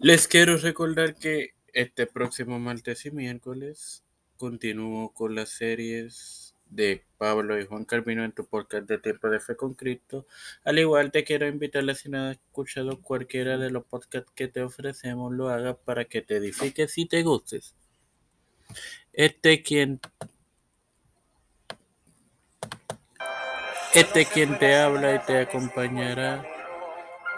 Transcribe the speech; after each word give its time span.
Les 0.00 0.28
quiero 0.28 0.56
recordar 0.58 1.16
que 1.16 1.54
este 1.72 2.06
próximo 2.06 2.60
martes 2.60 3.04
y 3.04 3.10
miércoles 3.10 4.04
continúo 4.36 5.12
con 5.12 5.34
las 5.34 5.48
series 5.48 6.54
de 6.66 7.04
Pablo 7.16 7.58
y 7.58 7.66
Juan 7.66 7.84
Carvino 7.84 8.22
en 8.22 8.30
tu 8.30 8.46
podcast 8.46 8.86
de 8.86 8.98
Tiempo 8.98 9.28
de 9.28 9.40
Fe 9.40 9.56
con 9.56 9.74
Cristo. 9.74 10.24
Al 10.62 10.78
igual 10.78 11.10
te 11.10 11.24
quiero 11.24 11.48
invitar 11.48 11.90
a 11.90 11.94
si 11.96 12.08
no 12.08 12.28
has 12.28 12.36
escuchado 12.36 13.02
cualquiera 13.02 13.58
de 13.58 13.70
los 13.72 13.84
podcasts 13.86 14.30
que 14.36 14.46
te 14.46 14.62
ofrecemos, 14.62 15.32
lo 15.32 15.48
hagas 15.48 15.76
para 15.84 16.04
que 16.04 16.22
te 16.22 16.36
edifiques 16.36 16.96
y 16.96 17.06
te 17.06 17.24
gustes. 17.24 17.74
Este 19.12 19.64
quien 19.64 19.98
este 23.94 24.26
quien 24.26 24.60
te 24.60 24.76
habla 24.76 25.16
y 25.16 25.18
te 25.26 25.38
acompañará 25.38 26.46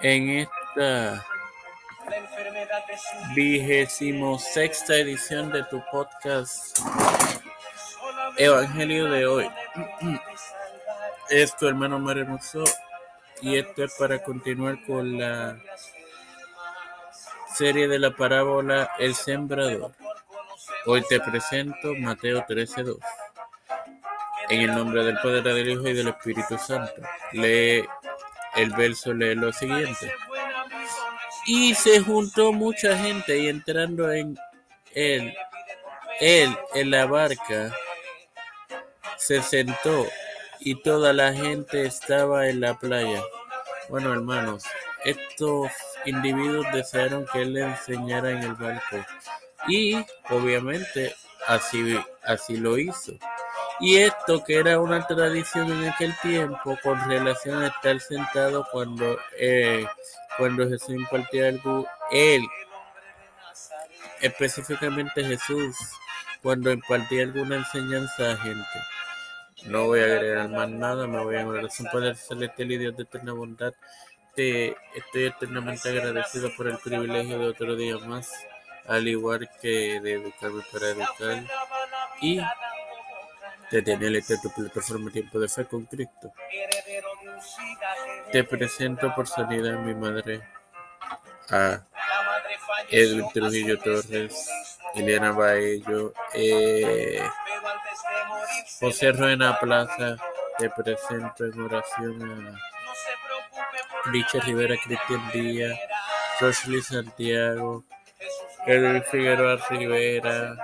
en 0.00 0.30
esta 0.30 1.26
vigésimo 3.34 4.38
sexta 4.38 4.96
edición 4.96 5.50
de 5.50 5.64
tu 5.64 5.82
podcast 5.90 6.78
Evangelio 8.36 9.10
de 9.10 9.26
hoy. 9.26 9.50
Es 11.30 11.56
tu 11.56 11.66
hermano 11.66 11.98
Maremoso 11.98 12.64
y 13.40 13.56
esto 13.56 13.84
es 13.84 13.94
para 13.98 14.22
continuar 14.22 14.84
con 14.84 15.18
la 15.18 15.58
serie 17.54 17.88
de 17.88 17.98
la 17.98 18.10
parábola 18.10 18.90
El 18.98 19.14
Sembrador. 19.14 19.92
Hoy 20.86 21.02
te 21.08 21.20
presento 21.20 21.94
Mateo 21.94 22.44
13:2. 22.46 22.98
En 24.48 24.60
el 24.60 24.74
nombre 24.74 25.02
del 25.02 25.16
Padre, 25.16 25.42
del 25.42 25.70
Hijo 25.70 25.88
y 25.88 25.94
del 25.94 26.08
Espíritu 26.08 26.56
Santo. 26.58 27.02
Lee 27.32 27.84
el 28.54 28.70
verso, 28.70 29.12
lee 29.12 29.34
lo 29.34 29.52
siguiente. 29.52 30.12
Y 31.46 31.74
se 31.74 32.00
juntó 32.00 32.52
mucha 32.52 32.96
gente 32.96 33.38
y 33.38 33.48
entrando 33.48 34.10
en 34.12 34.36
él, 34.94 35.34
él 36.20 36.56
en 36.74 36.90
la 36.90 37.06
barca 37.06 37.72
se 39.16 39.42
sentó 39.42 40.06
y 40.60 40.74
toda 40.82 41.12
la 41.12 41.32
gente 41.32 41.86
estaba 41.86 42.48
en 42.48 42.60
la 42.60 42.74
playa. 42.74 43.22
Bueno, 43.88 44.12
hermanos, 44.12 44.64
estos 45.04 45.70
individuos 46.04 46.66
desearon 46.72 47.26
que 47.32 47.42
él 47.42 47.54
le 47.54 47.62
enseñara 47.62 48.30
en 48.30 48.42
el 48.42 48.54
barco 48.54 49.04
y 49.68 50.04
obviamente 50.30 51.14
así, 51.46 51.98
así 52.24 52.56
lo 52.56 52.78
hizo. 52.78 53.12
Y 53.78 53.96
esto 53.98 54.42
que 54.42 54.56
era 54.56 54.80
una 54.80 55.06
tradición 55.06 55.70
en 55.70 55.90
aquel 55.90 56.14
tiempo 56.22 56.78
con 56.82 56.98
relación 57.08 57.62
a 57.62 57.68
estar 57.68 58.00
sentado 58.00 58.66
cuando, 58.72 59.18
eh, 59.38 59.86
cuando 60.38 60.68
Jesús 60.68 60.90
impartía 60.90 61.48
algo, 61.48 61.86
él, 62.10 62.42
específicamente 64.20 65.24
Jesús, 65.24 65.76
cuando 66.42 66.70
impartía 66.70 67.24
alguna 67.24 67.56
enseñanza 67.56 68.32
a 68.32 68.36
gente. 68.36 68.78
No 69.64 69.86
voy 69.86 70.00
a 70.00 70.04
agregar 70.04 70.48
más 70.48 70.68
nada, 70.68 71.06
me 71.06 71.22
voy 71.22 71.36
a 71.36 71.46
oración 71.46 71.88
Padre 71.92 72.14
Celestial 72.14 72.70
y 72.70 72.78
Dios 72.78 72.96
de 72.96 73.02
eterna 73.02 73.32
bondad. 73.32 73.72
Te 74.34 74.76
estoy 74.94 75.24
eternamente 75.24 75.88
agradecido 75.88 76.50
por 76.56 76.68
el 76.68 76.78
privilegio 76.78 77.38
de 77.38 77.46
otro 77.46 77.74
día 77.74 77.96
más, 77.98 78.30
al 78.86 79.08
igual 79.08 79.48
que 79.60 80.00
de 80.00 80.12
educarme 80.12 80.62
para 80.70 80.90
educar. 80.90 81.44
Y 82.20 82.40
de 83.70 83.82
tener 83.82 84.22
tu 84.24 84.50
plataforma 84.50 85.10
Tiempo 85.10 85.40
de 85.40 85.48
Fe 85.48 85.64
con 85.64 85.84
Cristo. 85.86 86.32
Te 88.32 88.44
presento 88.44 89.14
por 89.14 89.26
sanidad 89.26 89.78
mi 89.78 89.94
madre 89.94 90.42
a 91.50 91.80
Edwin 92.90 93.28
Trujillo 93.32 93.78
Torres, 93.78 94.50
Eliana 94.94 95.32
Baello, 95.32 96.12
eh, 96.34 97.22
José 98.80 99.12
Ruena 99.12 99.58
Plaza. 99.58 100.16
Te 100.58 100.70
presento 100.70 101.44
en 101.44 101.60
oración 101.60 102.22
a 102.22 104.10
Richard 104.10 104.44
Rivera, 104.44 104.76
Cristian 104.82 105.30
Díaz, 105.32 105.78
Rosely 106.40 106.82
Santiago, 106.82 107.84
Edwin 108.66 109.02
Figueroa 109.04 109.56
Rivera, 109.68 110.56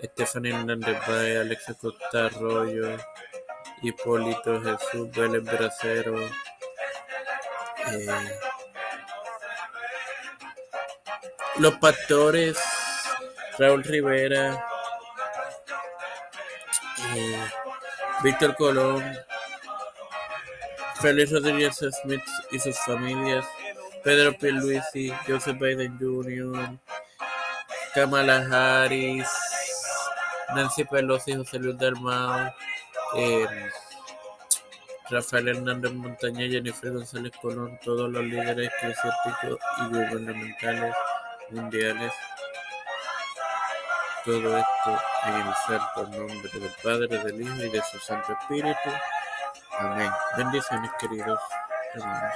Estefanía 0.00 0.58
Hernández 0.58 0.98
Bay, 1.06 1.36
Alexa 1.36 1.74
Costa 1.74 2.26
Arroyo, 2.26 2.96
Hipólito 3.82 4.60
Jesús 4.60 5.10
Vélez 5.12 5.42
Bracero, 5.42 6.18
eh, 7.86 8.38
Los 11.58 11.74
Pastores, 11.74 12.58
Raúl 13.58 13.82
Rivera, 13.82 14.64
eh, 17.14 17.50
Víctor 18.22 18.54
Colón, 18.56 19.02
Félix 21.00 21.32
Rodríguez 21.32 21.76
Smith 22.02 22.22
y 22.50 22.58
sus 22.58 22.78
familias, 22.80 23.46
Pedro 24.04 24.36
Pierluisi, 24.36 25.12
Joseph 25.26 25.58
Biden 25.58 25.98
Jr., 25.98 26.78
Kamala 27.94 28.46
Harris, 28.50 29.28
Nancy 30.54 30.84
Pelosi, 30.84 31.34
José 31.34 31.58
Luis 31.58 31.76
Dalmao, 31.78 32.52
eh, 33.16 33.46
Rafael 35.10 35.48
Hernández 35.48 35.92
Montaña, 35.92 36.46
Jennifer 36.48 36.92
González 36.92 37.32
Colón, 37.40 37.78
todos 37.84 38.10
los 38.10 38.24
líderes 38.24 38.70
eclesiásticos 38.78 39.58
y 39.78 39.84
gubernamentales 39.88 40.94
mundiales. 41.50 42.12
Todo 44.24 44.58
esto 44.58 45.02
en 45.24 45.34
el 45.34 45.54
santo 45.66 46.06
nombre 46.16 46.50
del 46.52 46.70
Padre, 46.82 47.18
del 47.24 47.40
Hijo 47.40 47.64
y 47.64 47.70
de 47.70 47.82
su 47.90 47.98
Santo 47.98 48.32
Espíritu. 48.40 48.90
Amén. 49.78 50.10
Bendiciones, 50.36 50.90
queridos 51.00 51.40
hermanos. 51.94 52.34